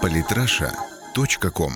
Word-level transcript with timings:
Политраша.ком 0.00 1.72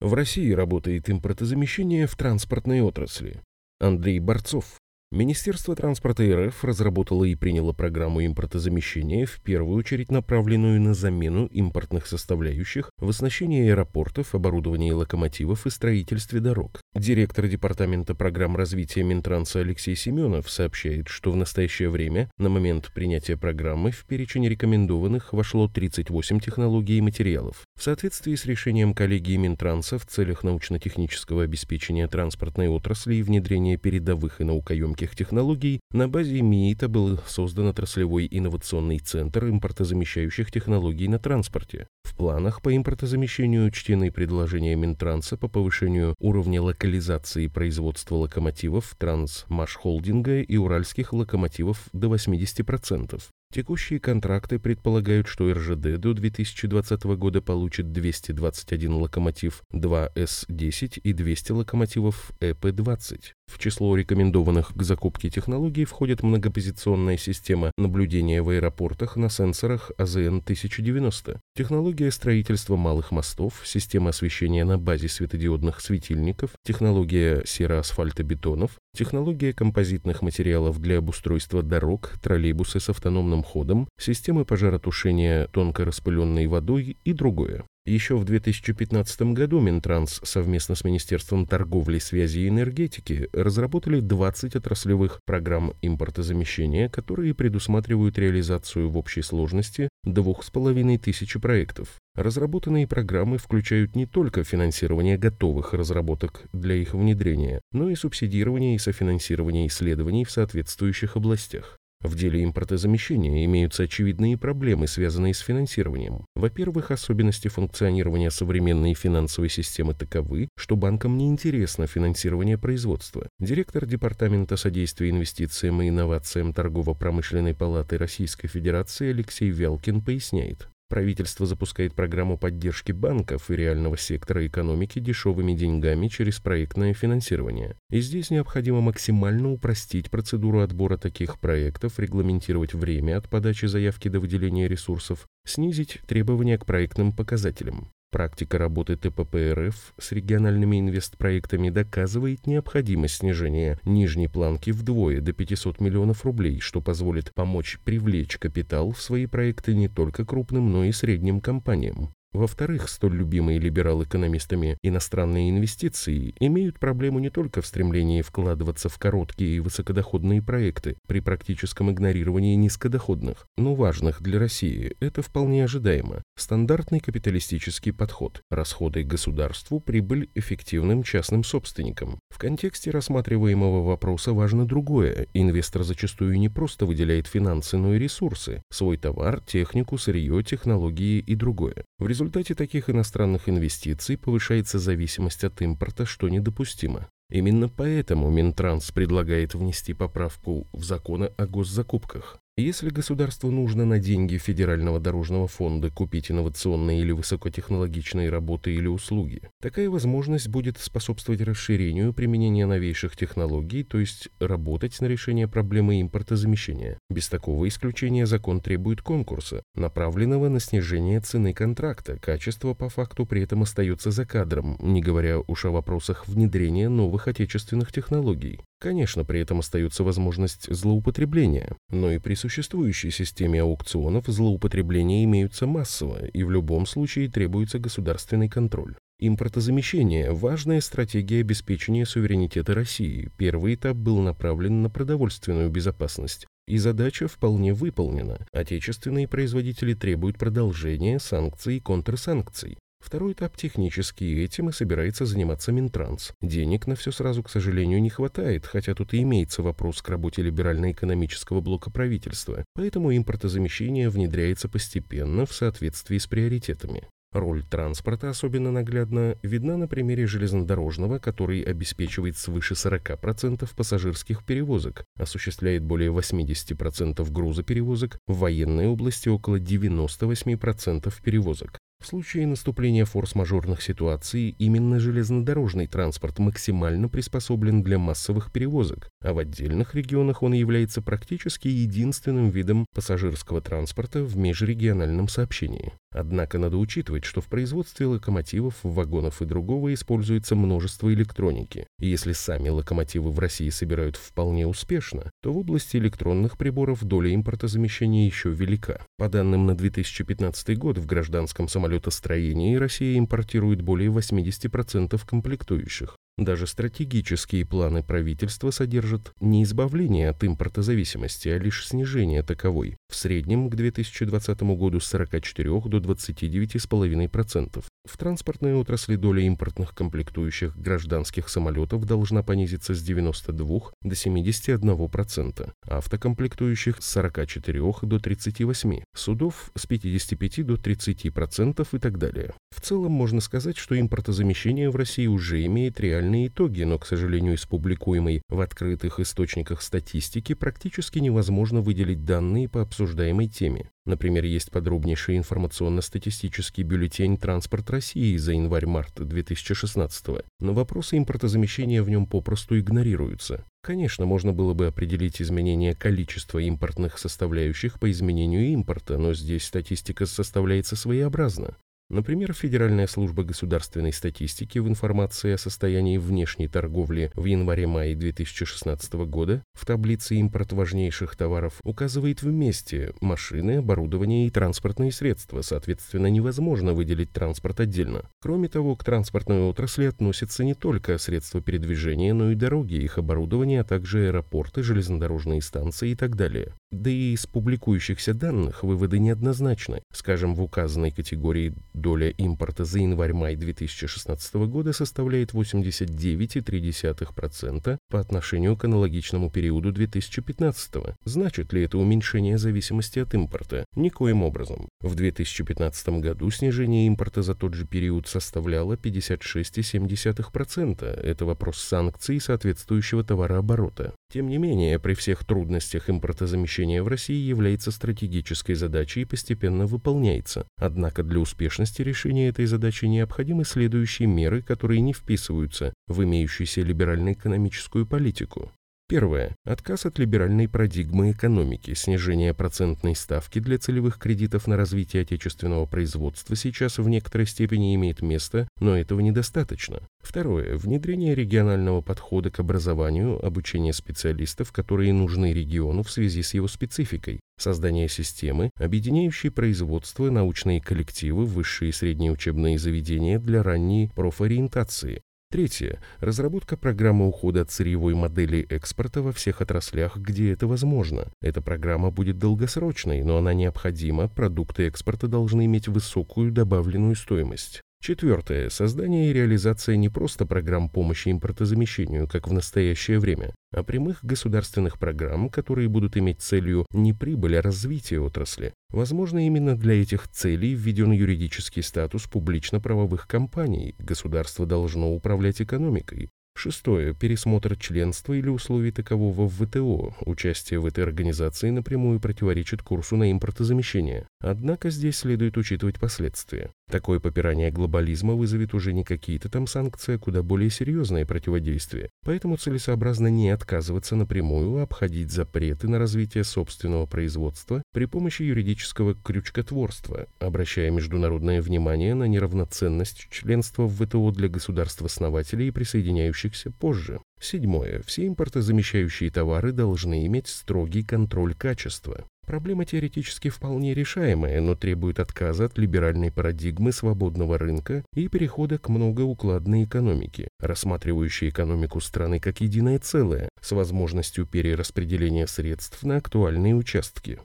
В 0.00 0.14
России 0.14 0.52
работает 0.52 1.08
импортозамещение 1.08 2.06
в 2.06 2.16
транспортной 2.16 2.80
отрасли. 2.80 3.42
Андрей 3.80 4.18
Борцов, 4.18 4.81
Министерство 5.12 5.76
транспорта 5.76 6.24
РФ 6.24 6.64
разработало 6.64 7.24
и 7.24 7.34
приняло 7.34 7.74
программу 7.74 8.24
импортозамещения, 8.24 9.26
в 9.26 9.42
первую 9.42 9.76
очередь 9.76 10.10
направленную 10.10 10.80
на 10.80 10.94
замену 10.94 11.44
импортных 11.48 12.06
составляющих 12.06 12.90
в 12.96 13.10
оснащении 13.10 13.68
аэропортов, 13.68 14.34
оборудовании 14.34 14.90
локомотивов 14.90 15.66
и 15.66 15.70
строительстве 15.70 16.40
дорог. 16.40 16.80
Директор 16.94 17.46
Департамента 17.46 18.14
программ 18.14 18.56
развития 18.56 19.02
Минтранса 19.02 19.60
Алексей 19.60 19.96
Семенов 19.96 20.50
сообщает, 20.50 21.08
что 21.08 21.30
в 21.30 21.36
настоящее 21.36 21.90
время 21.90 22.30
на 22.38 22.48
момент 22.48 22.90
принятия 22.94 23.36
программы 23.36 23.90
в 23.90 24.06
перечень 24.06 24.48
рекомендованных 24.48 25.34
вошло 25.34 25.68
38 25.68 26.40
технологий 26.40 26.96
и 26.96 27.02
материалов. 27.02 27.66
В 27.78 27.82
соответствии 27.82 28.34
с 28.34 28.46
решением 28.46 28.94
коллегии 28.94 29.36
Минтранса 29.36 29.98
в 29.98 30.06
целях 30.06 30.42
научно-технического 30.42 31.42
обеспечения 31.42 32.08
транспортной 32.08 32.68
отрасли 32.68 33.16
и 33.16 33.22
внедрения 33.22 33.76
передовых 33.76 34.40
и 34.40 34.44
наукоемких 34.44 35.01
высоких 35.02 35.16
технологий, 35.16 35.80
на 35.92 36.08
базе 36.08 36.42
МИИТа 36.42 36.88
был 36.88 37.18
создан 37.26 37.66
отраслевой 37.66 38.28
инновационный 38.30 38.98
центр 38.98 39.44
импортозамещающих 39.46 40.50
технологий 40.50 41.08
на 41.08 41.18
транспорте. 41.18 41.86
В 42.04 42.16
планах 42.16 42.62
по 42.62 42.74
импортозамещению 42.74 43.66
учтены 43.66 44.10
предложения 44.10 44.76
Минтранса 44.76 45.36
по 45.36 45.48
повышению 45.48 46.14
уровня 46.20 46.62
локализации 46.62 47.48
производства 47.48 48.16
локомотивов 48.16 48.94
Трансмашхолдинга 48.98 50.40
и 50.40 50.56
уральских 50.56 51.12
локомотивов 51.12 51.88
до 51.92 52.08
80%. 52.08 53.20
Текущие 53.52 54.00
контракты 54.00 54.58
предполагают, 54.58 55.28
что 55.28 55.52
РЖД 55.52 56.00
до 56.00 56.14
2020 56.14 57.04
года 57.04 57.42
получит 57.42 57.92
221 57.92 58.94
локомотив 58.94 59.62
2С-10 59.74 61.00
и 61.02 61.12
200 61.12 61.52
локомотивов 61.52 62.32
ЭП-20. 62.40 63.32
В 63.52 63.58
число 63.58 63.94
рекомендованных 63.94 64.72
к 64.74 64.82
закупке 64.82 65.28
технологий 65.28 65.84
входит 65.84 66.22
многопозиционная 66.22 67.18
система 67.18 67.72
наблюдения 67.76 68.40
в 68.40 68.48
аэропортах 68.48 69.16
на 69.16 69.28
сенсорах 69.28 69.90
АЗН-1090, 69.98 71.38
технология 71.54 72.10
строительства 72.10 72.76
малых 72.76 73.10
мостов, 73.10 73.60
система 73.66 74.08
освещения 74.08 74.64
на 74.64 74.78
базе 74.78 75.08
светодиодных 75.08 75.82
светильников, 75.82 76.52
технология 76.64 77.42
сероасфальтобетонов, 77.44 78.78
технология 78.94 79.52
композитных 79.52 80.22
материалов 80.22 80.80
для 80.80 80.98
обустройства 80.98 81.62
дорог, 81.62 82.12
троллейбусы 82.22 82.80
с 82.80 82.88
автономным 82.88 83.42
ходом, 83.42 83.88
системы 83.98 84.44
пожаротушения 84.44 85.46
тонко 85.48 85.84
распыленной 85.84 86.46
водой 86.46 86.96
и 87.04 87.12
другое. 87.12 87.64
Еще 87.84 88.16
в 88.16 88.24
2015 88.24 89.22
году 89.32 89.58
Минтранс 89.58 90.20
совместно 90.22 90.76
с 90.76 90.84
Министерством 90.84 91.46
торговли, 91.46 91.98
связи 91.98 92.40
и 92.40 92.48
энергетики 92.48 93.28
разработали 93.32 93.98
20 93.98 94.54
отраслевых 94.54 95.18
программ 95.26 95.74
импортозамещения, 95.82 96.88
которые 96.88 97.34
предусматривают 97.34 98.16
реализацию 98.18 98.88
в 98.88 98.96
общей 98.96 99.22
сложности 99.22 99.88
2500 100.04 101.42
проектов. 101.42 101.96
Разработанные 102.14 102.86
программы 102.86 103.38
включают 103.38 103.96
не 103.96 104.06
только 104.06 104.44
финансирование 104.44 105.18
готовых 105.18 105.74
разработок 105.74 106.44
для 106.52 106.76
их 106.76 106.94
внедрения, 106.94 107.60
но 107.72 107.90
и 107.90 107.96
субсидирование 107.96 108.76
и 108.76 108.78
софинансирование 108.78 109.66
исследований 109.66 110.24
в 110.24 110.30
соответствующих 110.30 111.16
областях. 111.16 111.78
В 112.02 112.16
деле 112.16 112.42
импортозамещения 112.42 113.44
имеются 113.44 113.84
очевидные 113.84 114.36
проблемы, 114.36 114.88
связанные 114.88 115.34
с 115.34 115.38
финансированием. 115.38 116.26
Во-первых, 116.34 116.90
особенности 116.90 117.48
функционирования 117.48 118.30
современной 118.30 118.94
финансовой 118.94 119.48
системы 119.48 119.94
таковы, 119.94 120.48
что 120.56 120.74
банкам 120.74 121.16
не 121.16 121.28
интересно 121.28 121.86
финансирование 121.86 122.58
производства. 122.58 123.28
Директор 123.38 123.86
Департамента 123.86 124.56
содействия 124.56 125.10
инвестициям 125.10 125.80
и 125.82 125.88
инновациям 125.88 126.52
Торгово-промышленной 126.52 127.54
палаты 127.54 127.98
Российской 127.98 128.48
Федерации 128.48 129.10
Алексей 129.10 129.50
Вялкин 129.50 130.02
поясняет. 130.02 130.71
Правительство 130.92 131.46
запускает 131.46 131.94
программу 131.94 132.36
поддержки 132.36 132.92
банков 132.92 133.50
и 133.50 133.56
реального 133.56 133.96
сектора 133.96 134.46
экономики 134.46 134.98
дешевыми 134.98 135.54
деньгами 135.54 136.08
через 136.08 136.38
проектное 136.38 136.92
финансирование. 136.92 137.78
И 137.88 138.02
здесь 138.02 138.28
необходимо 138.28 138.82
максимально 138.82 139.50
упростить 139.50 140.10
процедуру 140.10 140.60
отбора 140.60 140.98
таких 140.98 141.40
проектов, 141.40 141.98
регламентировать 141.98 142.74
время 142.74 143.16
от 143.16 143.30
подачи 143.30 143.64
заявки 143.64 144.08
до 144.08 144.20
выделения 144.20 144.68
ресурсов, 144.68 145.26
снизить 145.46 145.98
требования 146.06 146.58
к 146.58 146.66
проектным 146.66 147.12
показателям. 147.12 147.90
Практика 148.12 148.58
работы 148.58 148.96
ТПП 148.96 149.36
РФ 149.54 149.94
с 149.98 150.12
региональными 150.12 150.78
инвестпроектами 150.78 151.70
доказывает 151.70 152.46
необходимость 152.46 153.16
снижения 153.16 153.80
нижней 153.84 154.28
планки 154.28 154.70
вдвое 154.70 155.22
до 155.22 155.32
500 155.32 155.80
миллионов 155.80 156.26
рублей, 156.26 156.60
что 156.60 156.82
позволит 156.82 157.32
помочь 157.32 157.78
привлечь 157.82 158.36
капитал 158.36 158.92
в 158.92 159.00
свои 159.00 159.24
проекты 159.24 159.74
не 159.74 159.88
только 159.88 160.26
крупным, 160.26 160.70
но 160.70 160.84
и 160.84 160.92
средним 160.92 161.40
компаниям. 161.40 162.12
Во-вторых, 162.32 162.88
столь 162.88 163.16
любимые 163.16 163.58
либерал-экономистами 163.58 164.78
иностранные 164.82 165.50
инвестиции 165.50 166.34
имеют 166.40 166.78
проблему 166.78 167.18
не 167.18 167.28
только 167.28 167.60
в 167.60 167.66
стремлении 167.66 168.22
вкладываться 168.22 168.88
в 168.88 168.98
короткие 168.98 169.56
и 169.56 169.60
высокодоходные 169.60 170.40
проекты 170.40 170.96
при 171.06 171.20
практическом 171.20 171.90
игнорировании 171.90 172.54
низкодоходных, 172.54 173.46
но 173.58 173.74
важных 173.74 174.22
для 174.22 174.38
России. 174.38 174.96
Это 175.00 175.20
вполне 175.20 175.64
ожидаемо. 175.64 176.22
Стандартный 176.34 177.00
капиталистический 177.00 177.92
подход. 177.92 178.40
Расходы 178.50 179.02
государству, 179.02 179.78
прибыль 179.78 180.30
эффективным 180.34 181.02
частным 181.02 181.44
собственникам. 181.44 182.18
В 182.30 182.38
контексте 182.38 182.90
рассматриваемого 182.90 183.84
вопроса 183.86 184.32
важно 184.32 184.66
другое. 184.66 185.26
Инвестор 185.34 185.82
зачастую 185.82 186.38
не 186.38 186.48
просто 186.48 186.86
выделяет 186.86 187.26
финансы, 187.26 187.76
но 187.76 187.94
и 187.94 187.98
ресурсы. 187.98 188.62
Свой 188.70 188.96
товар, 188.96 189.40
технику, 189.40 189.98
сырье, 189.98 190.42
технологии 190.42 191.18
и 191.18 191.34
другое. 191.34 191.84
В 191.98 192.08
результате 192.08 192.21
таких 192.54 192.90
иностранных 192.90 193.48
инвестиций 193.48 194.16
повышается 194.16 194.78
зависимость 194.78 195.44
от 195.44 195.60
импорта, 195.62 196.06
что 196.06 196.28
недопустимо. 196.28 197.08
Именно 197.30 197.68
поэтому 197.68 198.30
Минтранс 198.30 198.90
предлагает 198.90 199.54
внести 199.54 199.94
поправку 199.94 200.66
в 200.72 200.84
законы 200.84 201.32
о 201.36 201.46
госзакупках. 201.46 202.41
Если 202.58 202.90
государству 202.90 203.50
нужно 203.50 203.86
на 203.86 203.98
деньги 203.98 204.36
Федерального 204.36 205.00
дорожного 205.00 205.48
фонда 205.48 205.88
купить 205.88 206.30
инновационные 206.30 207.00
или 207.00 207.10
высокотехнологичные 207.10 208.28
работы 208.28 208.74
или 208.74 208.88
услуги, 208.88 209.40
такая 209.62 209.88
возможность 209.88 210.48
будет 210.48 210.76
способствовать 210.76 211.40
расширению 211.40 212.12
применения 212.12 212.66
новейших 212.66 213.16
технологий, 213.16 213.84
то 213.84 213.98
есть 213.98 214.28
работать 214.38 215.00
на 215.00 215.06
решение 215.06 215.48
проблемы 215.48 216.02
импортозамещения. 216.02 216.98
Без 217.08 217.30
такого 217.30 217.66
исключения 217.66 218.26
закон 218.26 218.60
требует 218.60 219.00
конкурса, 219.00 219.62
направленного 219.74 220.50
на 220.50 220.60
снижение 220.60 221.20
цены 221.20 221.54
контракта. 221.54 222.18
Качество 222.18 222.74
по 222.74 222.90
факту 222.90 223.24
при 223.24 223.44
этом 223.44 223.62
остается 223.62 224.10
за 224.10 224.26
кадром, 224.26 224.76
не 224.78 225.00
говоря 225.00 225.40
уж 225.40 225.64
о 225.64 225.70
вопросах 225.70 226.28
внедрения 226.28 226.90
новых 226.90 227.28
отечественных 227.28 227.94
технологий. 227.94 228.60
Конечно, 228.78 229.24
при 229.24 229.38
этом 229.40 229.60
остается 229.60 230.02
возможность 230.02 230.66
злоупотребления, 230.68 231.76
но 231.88 232.10
и 232.10 232.18
при 232.18 232.34
существующей 232.42 233.10
системе 233.10 233.62
аукционов 233.62 234.26
злоупотребления 234.26 235.24
имеются 235.24 235.66
массово, 235.66 236.26
и 236.26 236.42
в 236.42 236.50
любом 236.50 236.86
случае 236.86 237.28
требуется 237.28 237.78
государственный 237.78 238.48
контроль. 238.48 238.96
Импортозамещение– 239.20 240.32
важная 240.32 240.80
стратегия 240.80 241.40
обеспечения 241.40 242.04
суверенитета 242.04 242.74
России. 242.74 243.30
Первый 243.38 243.76
этап 243.76 243.96
был 243.96 244.18
направлен 244.18 244.82
на 244.82 244.90
продовольственную 244.90 245.70
безопасность. 245.70 246.46
И 246.66 246.78
задача 246.78 247.28
вполне 247.28 247.72
выполнена. 247.72 248.44
Отечественные 248.52 249.28
производители 249.28 249.94
требуют 249.94 250.38
продолжения 250.38 251.20
санкций 251.20 251.76
и 251.76 251.80
контрсанкций. 251.80 252.76
Второй 253.02 253.32
этап 253.32 253.56
технический, 253.56 254.44
этим 254.44 254.68
и 254.68 254.72
собирается 254.72 255.26
заниматься 255.26 255.72
Минтранс. 255.72 256.32
Денег 256.40 256.86
на 256.86 256.94
все 256.94 257.10
сразу, 257.10 257.42
к 257.42 257.50
сожалению, 257.50 258.00
не 258.00 258.10
хватает, 258.10 258.64
хотя 258.64 258.94
тут 258.94 259.12
и 259.12 259.22
имеется 259.22 259.60
вопрос 259.62 260.00
к 260.00 260.08
работе 260.08 260.40
либерально-экономического 260.42 261.60
блока 261.60 261.90
правительства, 261.90 262.64
поэтому 262.74 263.14
импортозамещение 263.14 264.08
внедряется 264.08 264.68
постепенно 264.68 265.46
в 265.46 265.52
соответствии 265.52 266.18
с 266.18 266.28
приоритетами. 266.28 267.08
Роль 267.32 267.64
транспорта 267.64 268.28
особенно 268.28 268.70
наглядно 268.70 269.36
видна 269.42 269.78
на 269.78 269.88
примере 269.88 270.26
железнодорожного, 270.26 271.18
который 271.18 271.62
обеспечивает 271.62 272.36
свыше 272.36 272.74
40% 272.74 273.68
пассажирских 273.74 274.44
перевозок, 274.44 275.04
осуществляет 275.18 275.82
более 275.82 276.12
80% 276.12 277.28
грузоперевозок, 277.32 278.18
в 278.28 278.38
военной 278.38 278.86
области 278.86 279.28
около 279.28 279.58
98% 279.58 281.12
перевозок. 281.22 281.78
В 282.02 282.06
случае 282.08 282.48
наступления 282.48 283.04
форс-мажорных 283.04 283.80
ситуаций 283.80 284.56
именно 284.58 284.98
железнодорожный 284.98 285.86
транспорт 285.86 286.40
максимально 286.40 287.08
приспособлен 287.08 287.84
для 287.84 287.96
массовых 287.96 288.50
перевозок, 288.50 289.08
а 289.22 289.32
в 289.32 289.38
отдельных 289.38 289.94
регионах 289.94 290.42
он 290.42 290.52
является 290.52 291.00
практически 291.00 291.68
единственным 291.68 292.50
видом 292.50 292.86
пассажирского 292.92 293.60
транспорта 293.60 294.24
в 294.24 294.36
межрегиональном 294.36 295.28
сообщении. 295.28 295.92
Однако 296.12 296.58
надо 296.58 296.76
учитывать, 296.76 297.24
что 297.24 297.40
в 297.40 297.46
производстве 297.46 298.06
локомотивов, 298.06 298.76
вагонов 298.82 299.42
и 299.42 299.44
другого 299.44 299.94
используется 299.94 300.54
множество 300.54 301.12
электроники. 301.12 301.86
И 301.98 302.08
если 302.08 302.32
сами 302.32 302.68
локомотивы 302.68 303.30
в 303.30 303.38
России 303.38 303.70
собирают 303.70 304.16
вполне 304.16 304.66
успешно, 304.66 305.30
то 305.42 305.52
в 305.52 305.58
области 305.58 305.96
электронных 305.96 306.58
приборов 306.58 307.02
доля 307.02 307.34
импортозамещения 307.34 308.26
еще 308.26 308.50
велика. 308.50 309.04
По 309.16 309.28
данным 309.28 309.66
на 309.66 309.76
2015 309.76 310.78
год 310.78 310.98
в 310.98 311.06
гражданском 311.06 311.68
самолетостроении 311.68 312.76
Россия 312.76 313.18
импортирует 313.18 313.82
более 313.82 314.10
80% 314.10 315.20
комплектующих. 315.26 316.16
Даже 316.38 316.66
стратегические 316.66 317.66
планы 317.66 318.02
правительства 318.02 318.70
содержат 318.70 319.32
не 319.40 319.64
избавление 319.64 320.30
от 320.30 320.42
импортозависимости, 320.44 321.48
а 321.48 321.58
лишь 321.58 321.86
снижение 321.86 322.42
таковой, 322.42 322.96
в 323.10 323.16
среднем 323.16 323.68
к 323.68 323.74
2020 323.74 324.62
году 324.62 324.98
с 324.98 325.06
44 325.06 325.68
до 325.82 325.98
29,5%. 325.98 327.84
В 328.04 328.16
транспортной 328.16 328.74
отрасли 328.74 329.16
доля 329.16 329.42
импортных 329.42 329.94
комплектующих 329.94 330.76
гражданских 330.76 331.48
самолетов 331.48 332.04
должна 332.06 332.42
понизиться 332.42 332.94
с 332.94 333.02
92 333.02 333.80
до 334.02 334.14
71%, 334.14 335.70
автокомплектующих 335.86 336.96
с 337.00 337.06
44 337.10 337.80
до 338.02 338.16
38%, 338.16 339.02
судов 339.14 339.70
с 339.76 339.86
55 339.86 340.66
до 340.66 340.74
30% 340.74 341.86
и 341.92 341.98
так 341.98 342.18
далее. 342.18 342.54
В 342.74 342.80
целом 342.80 343.12
можно 343.12 343.40
сказать, 343.40 343.76
что 343.76 343.98
импортозамещение 344.00 344.90
в 344.90 344.96
России 344.96 345.26
уже 345.26 345.64
имеет 345.66 346.00
реальные 346.32 346.48
итоги, 346.48 346.82
но, 346.84 346.98
к 346.98 347.06
сожалению, 347.06 347.54
из 347.54 347.66
публикуемой 347.66 348.42
в 348.48 348.60
открытых 348.60 349.20
источниках 349.20 349.82
статистики 349.82 350.54
практически 350.54 351.18
невозможно 351.18 351.80
выделить 351.80 352.24
данные 352.24 352.68
по 352.68 352.80
обсуждаемой 352.80 353.48
теме. 353.48 353.90
Например, 354.06 354.44
есть 354.44 354.70
подробнейший 354.70 355.36
информационно-статистический 355.36 356.82
бюллетень 356.82 357.36
«Транспорт 357.36 357.90
России» 357.90 358.36
за 358.36 358.52
январь-март 358.52 359.14
2016 359.14 360.44
но 360.60 360.72
вопросы 360.72 361.18
импортозамещения 361.18 362.02
в 362.02 362.08
нем 362.08 362.26
попросту 362.26 362.78
игнорируются. 362.78 363.64
Конечно, 363.82 364.26
можно 364.26 364.52
было 364.52 364.74
бы 364.74 364.86
определить 364.86 365.42
изменение 365.42 365.94
количества 365.94 366.60
импортных 366.60 367.18
составляющих 367.18 367.98
по 367.98 368.10
изменению 368.10 368.64
импорта, 368.72 369.18
но 369.18 369.34
здесь 369.34 369.64
статистика 369.64 370.26
составляется 370.26 370.96
своеобразно. 370.96 371.76
Например, 372.12 372.52
Федеральная 372.52 373.06
служба 373.06 373.42
государственной 373.42 374.12
статистики 374.12 374.78
в 374.78 374.86
информации 374.86 375.54
о 375.54 375.58
состоянии 375.58 376.18
внешней 376.18 376.68
торговли 376.68 377.32
в 377.34 377.46
январе-мае 377.46 378.14
2016 378.14 379.14
года 379.14 379.64
в 379.72 379.86
таблице 379.86 380.34
импорт 380.34 380.74
важнейших 380.74 381.34
товаров 381.36 381.80
указывает 381.84 382.42
вместе 382.42 383.14
машины, 383.22 383.78
оборудование 383.78 384.46
и 384.46 384.50
транспортные 384.50 385.10
средства, 385.10 385.62
соответственно, 385.62 386.26
невозможно 386.26 386.92
выделить 386.92 387.32
транспорт 387.32 387.80
отдельно. 387.80 388.28
Кроме 388.42 388.68
того, 388.68 388.94
к 388.94 389.04
транспортной 389.04 389.62
отрасли 389.62 390.04
относятся 390.04 390.64
не 390.64 390.74
только 390.74 391.16
средства 391.16 391.62
передвижения, 391.62 392.34
но 392.34 392.50
и 392.50 392.54
дороги, 392.54 392.96
их 392.96 393.16
оборудование, 393.16 393.80
а 393.80 393.84
также 393.84 394.26
аэропорты, 394.26 394.82
железнодорожные 394.82 395.62
станции 395.62 396.10
и 396.10 396.14
так 396.14 396.36
далее. 396.36 396.74
Да 396.92 397.10
и 397.10 397.32
из 397.32 397.46
публикующихся 397.46 398.34
данных 398.34 398.82
выводы 398.82 399.18
неоднозначны. 399.18 400.02
Скажем, 400.12 400.54
в 400.54 400.62
указанной 400.62 401.10
категории 401.10 401.72
доля 401.94 402.28
импорта 402.28 402.84
за 402.84 402.98
январь-май 402.98 403.56
2016 403.56 404.54
года 404.66 404.92
составляет 404.92 405.54
89,3% 405.54 407.96
по 408.10 408.20
отношению 408.20 408.76
к 408.76 408.84
аналогичному 408.84 409.48
периоду 409.50 409.90
2015. 409.90 411.16
Значит 411.24 411.72
ли 411.72 411.82
это 411.82 411.96
уменьшение 411.96 412.58
зависимости 412.58 413.20
от 413.20 413.32
импорта? 413.32 413.86
Никоим 413.96 414.42
образом. 414.42 414.90
В 415.00 415.14
2015 415.14 416.20
году 416.20 416.50
снижение 416.50 417.06
импорта 417.06 417.40
за 417.40 417.54
тот 417.54 417.72
же 417.72 417.86
период 417.86 418.28
составляло 418.28 418.96
56,7%. 418.96 421.06
Это 421.06 421.46
вопрос 421.46 421.78
санкций 421.78 422.36
и 422.36 422.40
соответствующего 422.40 423.24
товарооборота. 423.24 424.12
Тем 424.32 424.48
не 424.48 424.56
менее, 424.56 424.98
при 424.98 425.12
всех 425.12 425.44
трудностях 425.44 426.08
импортозамещения 426.08 427.02
в 427.02 427.08
России 427.08 427.36
является 427.36 427.90
стратегической 427.90 428.74
задачей 428.74 429.20
и 429.20 429.24
постепенно 429.26 429.86
выполняется. 429.86 430.66
Однако 430.78 431.22
для 431.22 431.38
успешности 431.38 432.00
решения 432.00 432.48
этой 432.48 432.64
задачи 432.64 433.04
необходимы 433.04 433.66
следующие 433.66 434.28
меры, 434.28 434.62
которые 434.62 435.02
не 435.02 435.12
вписываются 435.12 435.92
в 436.06 436.24
имеющуюся 436.24 436.80
либерально-экономическую 436.80 438.06
политику. 438.06 438.72
Первое. 439.12 439.54
Отказ 439.66 440.06
от 440.06 440.18
либеральной 440.18 440.70
парадигмы 440.70 441.32
экономики. 441.32 441.92
Снижение 441.92 442.54
процентной 442.54 443.14
ставки 443.14 443.58
для 443.58 443.76
целевых 443.76 444.16
кредитов 444.18 444.66
на 444.66 444.78
развитие 444.78 445.20
отечественного 445.20 445.84
производства 445.84 446.56
сейчас 446.56 446.96
в 446.96 447.06
некоторой 447.10 447.46
степени 447.46 447.94
имеет 447.94 448.22
место, 448.22 448.66
но 448.80 448.96
этого 448.96 449.20
недостаточно. 449.20 450.00
Второе. 450.22 450.78
Внедрение 450.78 451.34
регионального 451.34 452.00
подхода 452.00 452.50
к 452.50 452.60
образованию, 452.60 453.44
обучение 453.44 453.92
специалистов, 453.92 454.72
которые 454.72 455.12
нужны 455.12 455.52
региону 455.52 456.02
в 456.04 456.10
связи 456.10 456.42
с 456.42 456.54
его 456.54 456.66
спецификой. 456.66 457.40
Создание 457.58 458.08
системы, 458.08 458.70
объединяющей 458.76 459.50
производство, 459.50 460.30
научные 460.30 460.80
коллективы, 460.80 461.44
высшие 461.44 461.90
и 461.90 461.92
средние 461.92 462.32
учебные 462.32 462.78
заведения 462.78 463.38
для 463.38 463.62
ранней 463.62 464.10
профориентации. 464.14 465.20
Третье. 465.52 465.98
Разработка 466.20 466.78
программы 466.78 467.28
ухода 467.28 467.60
от 467.60 467.70
сырьевой 467.70 468.14
модели 468.14 468.66
экспорта 468.70 469.20
во 469.20 469.32
всех 469.32 469.60
отраслях, 469.60 470.16
где 470.16 470.50
это 470.50 470.66
возможно. 470.66 471.30
Эта 471.42 471.60
программа 471.60 472.10
будет 472.10 472.38
долгосрочной, 472.38 473.22
но 473.22 473.36
она 473.36 473.52
необходима, 473.52 474.28
продукты 474.28 474.86
экспорта 474.86 475.28
должны 475.28 475.66
иметь 475.66 475.88
высокую 475.88 476.52
добавленную 476.52 477.16
стоимость. 477.16 477.82
Четвертое. 478.02 478.68
Создание 478.68 479.30
и 479.30 479.32
реализация 479.32 479.94
не 479.94 480.08
просто 480.08 480.44
программ 480.44 480.88
помощи 480.88 481.28
импортозамещению, 481.28 482.26
как 482.26 482.48
в 482.48 482.52
настоящее 482.52 483.20
время, 483.20 483.54
а 483.72 483.84
прямых 483.84 484.24
государственных 484.24 484.98
программ, 484.98 485.48
которые 485.48 485.88
будут 485.88 486.16
иметь 486.16 486.40
целью 486.40 486.84
не 486.90 487.12
прибыль, 487.12 487.56
а 487.56 487.62
развитие 487.62 488.20
отрасли. 488.20 488.74
Возможно, 488.90 489.46
именно 489.46 489.76
для 489.76 490.02
этих 490.02 490.26
целей 490.26 490.74
введен 490.74 491.12
юридический 491.12 491.84
статус 491.84 492.26
публично-правовых 492.26 493.28
компаний. 493.28 493.94
Государство 494.00 494.66
должно 494.66 495.14
управлять 495.14 495.62
экономикой. 495.62 496.28
Шестое. 496.54 497.14
Пересмотр 497.14 497.76
членства 497.76 498.34
или 498.34 498.48
условий 498.48 498.92
такового 498.92 499.48
в 499.48 499.64
ВТО. 499.64 500.14
Участие 500.26 500.80
в 500.80 500.86
этой 500.86 501.02
организации 501.02 501.70
напрямую 501.70 502.20
противоречит 502.20 502.82
курсу 502.82 503.16
на 503.16 503.32
импортозамещение. 503.32 504.26
Однако 504.40 504.90
здесь 504.90 505.16
следует 505.16 505.56
учитывать 505.56 505.98
последствия. 505.98 506.70
Такое 506.90 507.20
попирание 507.20 507.70
глобализма 507.70 508.34
вызовет 508.34 508.74
уже 508.74 508.92
не 508.92 509.02
какие-то 509.02 509.48
там 509.48 509.66
санкции, 509.66 510.16
а 510.16 510.18
куда 510.18 510.42
более 510.42 510.68
серьезное 510.68 511.24
противодействие. 511.24 512.10
Поэтому 512.24 512.56
целесообразно 512.58 513.28
не 513.28 513.50
отказываться 513.50 514.14
напрямую, 514.14 514.76
а 514.76 514.82
обходить 514.82 515.32
запреты 515.32 515.88
на 515.88 515.98
развитие 515.98 516.44
собственного 516.44 517.06
производства 517.06 517.82
при 517.94 518.04
помощи 518.04 518.42
юридического 518.42 519.14
крючкотворства, 519.14 520.26
обращая 520.38 520.90
международное 520.90 521.62
внимание 521.62 522.14
на 522.14 522.24
неравноценность 522.24 523.28
членства 523.30 523.84
в 523.84 524.04
ВТО 524.04 524.30
для 524.32 524.48
государств-основателей 524.48 525.68
и 525.68 525.70
присоединяющихся 525.70 526.41
позже. 526.70 527.20
Седьмое. 527.40 528.02
Все 528.06 528.26
импортозамещающие 528.26 529.30
товары 529.30 529.72
должны 529.72 530.26
иметь 530.26 530.48
строгий 530.48 531.02
контроль 531.02 531.54
качества. 531.54 532.24
Проблема 532.46 532.84
теоретически 532.84 533.48
вполне 533.50 533.94
решаемая, 533.94 534.60
но 534.60 534.74
требует 534.74 535.20
отказа 535.20 535.66
от 535.66 535.78
либеральной 535.78 536.32
парадигмы 536.32 536.92
свободного 536.92 537.56
рынка 537.56 538.04
и 538.14 538.28
перехода 538.28 538.78
к 538.78 538.88
многоукладной 538.88 539.84
экономике, 539.84 540.48
рассматривающей 540.58 541.50
экономику 541.50 542.00
страны 542.00 542.40
как 542.40 542.60
единое 542.60 542.98
целое, 542.98 543.48
с 543.60 543.70
возможностью 543.72 544.44
перераспределения 544.44 545.46
средств 545.46 546.02
на 546.02 546.16
актуальные 546.16 546.74
участки. 546.74 547.38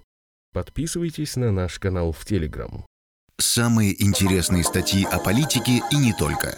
Подписывайтесь 0.52 1.36
на 1.36 1.52
наш 1.52 1.78
канал 1.78 2.12
в 2.12 2.26
Телеграм. 2.26 2.86
Самые 3.40 4.04
интересные 4.04 4.64
статьи 4.64 5.06
о 5.06 5.20
политике 5.20 5.84
и 5.92 5.96
не 5.96 6.14
только. 6.14 6.58